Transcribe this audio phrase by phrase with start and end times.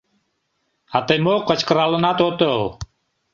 [0.95, 2.61] —А тый мо, кычкыралынат отыл?